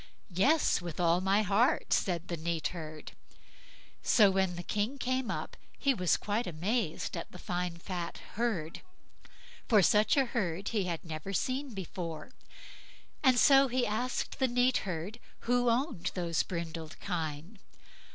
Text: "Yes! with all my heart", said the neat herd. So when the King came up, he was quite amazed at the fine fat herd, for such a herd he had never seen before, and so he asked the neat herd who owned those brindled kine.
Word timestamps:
"Yes! 0.33 0.81
with 0.81 0.99
all 0.99 1.21
my 1.21 1.43
heart", 1.43 1.93
said 1.93 2.27
the 2.27 2.35
neat 2.35 2.69
herd. 2.69 3.11
So 4.01 4.31
when 4.31 4.55
the 4.55 4.63
King 4.63 4.97
came 4.97 5.29
up, 5.29 5.55
he 5.77 5.93
was 5.93 6.17
quite 6.17 6.47
amazed 6.47 7.15
at 7.15 7.31
the 7.31 7.37
fine 7.37 7.77
fat 7.77 8.17
herd, 8.33 8.81
for 9.69 9.83
such 9.83 10.17
a 10.17 10.25
herd 10.25 10.69
he 10.69 10.85
had 10.85 11.05
never 11.05 11.33
seen 11.33 11.75
before, 11.75 12.31
and 13.21 13.37
so 13.37 13.67
he 13.67 13.85
asked 13.85 14.39
the 14.39 14.47
neat 14.47 14.77
herd 14.89 15.19
who 15.41 15.69
owned 15.69 16.09
those 16.15 16.41
brindled 16.41 16.99
kine. 16.99 17.59